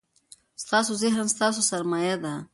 ستاسو 0.63 0.91
ذهن 1.03 1.27
ستاسو 1.33 1.61
سرمایه 1.71 2.15
ده. 2.23 2.33